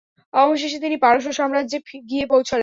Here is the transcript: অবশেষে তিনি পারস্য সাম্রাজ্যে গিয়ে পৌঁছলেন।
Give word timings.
অবশেষে 0.33 0.77
তিনি 0.79 0.95
পারস্য 0.97 1.29
সাম্রাজ্যে 1.33 1.77
গিয়ে 2.09 2.25
পৌঁছলেন। 2.25 2.59